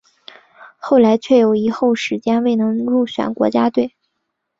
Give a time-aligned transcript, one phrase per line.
[0.79, 3.93] 后来却有一后时间未能入选国家队。